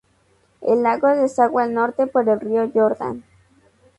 El 0.61 0.81
lago 0.81 1.09
desagua 1.09 1.61
al 1.61 1.75
norte 1.75 2.07
por 2.07 2.27
el 2.27 2.39
río 2.39 2.71
Jordan. 2.73 3.23